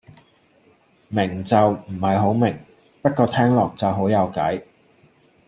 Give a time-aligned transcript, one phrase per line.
[1.09, 2.57] 明就唔係好明，
[3.03, 4.63] 不過聽落就好有計